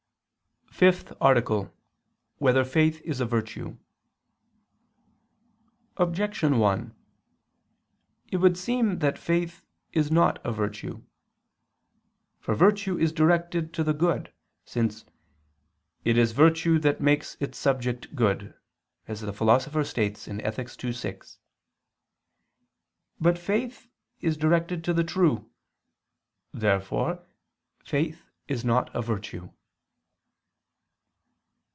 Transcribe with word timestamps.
_______________________FIFTH 0.83 1.13
ARTICLE 1.21 1.61
[II 1.61 1.63
II, 1.63 1.71
Q. 1.73 1.77
4, 1.93 1.99
Art. 2.01 2.25
5] 2.25 2.41
Whether 2.41 2.65
Faith 2.65 3.01
Is 3.01 3.19
a 3.19 3.25
Virtue? 3.27 3.77
Objection 5.97 6.57
1: 6.57 6.95
It 8.31 8.37
would 8.37 8.57
seem 8.57 8.97
that 8.97 9.19
faith 9.19 9.63
is 9.93 10.09
not 10.09 10.43
a 10.43 10.51
virtue. 10.51 11.03
For 12.39 12.55
virtue 12.55 12.97
is 12.97 13.11
directed 13.11 13.75
to 13.75 13.83
the 13.83 13.93
good, 13.93 14.33
since 14.65 15.05
"it 16.03 16.17
is 16.17 16.31
virtue 16.31 16.79
that 16.79 16.99
makes 16.99 17.37
its 17.39 17.59
subject 17.59 18.15
good," 18.15 18.55
as 19.07 19.21
the 19.21 19.33
Philosopher 19.33 19.83
states 19.83 20.27
(Ethic. 20.27 20.83
ii, 20.83 20.93
6). 20.93 21.37
But 23.19 23.37
faith 23.37 23.87
is 24.19 24.35
directed 24.35 24.83
to 24.85 24.93
the 24.93 25.03
true. 25.03 25.47
Therefore 26.51 27.23
faith 27.85 28.31
is 28.47 28.65
not 28.65 28.89
a 28.95 29.03
virtue. 29.03 29.51